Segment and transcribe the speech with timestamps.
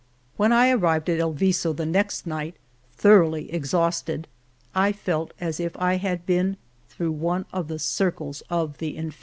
[0.35, 2.55] When I arrived at El Viso the next night,
[2.97, 4.27] thoroughly exhausted,
[4.73, 6.57] I felt as if I had been
[6.89, 9.19] through one of the circles of the Inferno.